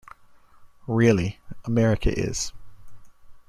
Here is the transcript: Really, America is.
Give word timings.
Really, 0.87 1.37
America 1.65 2.09
is. 2.11 2.53